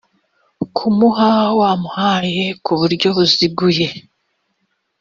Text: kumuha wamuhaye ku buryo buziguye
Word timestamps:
kumuha 0.75 1.31
wamuhaye 1.59 2.45
ku 2.63 2.71
buryo 2.79 3.07
buziguye 3.15 3.87